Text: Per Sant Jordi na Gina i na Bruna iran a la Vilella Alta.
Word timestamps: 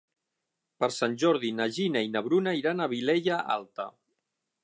Per 0.83 0.87
Sant 0.95 1.17
Jordi 1.23 1.51
na 1.59 1.67
Gina 1.75 2.03
i 2.07 2.09
na 2.15 2.25
Bruna 2.29 2.55
iran 2.63 2.81
a 2.81 2.83
la 2.87 2.91
Vilella 2.97 3.39
Alta. 3.59 3.87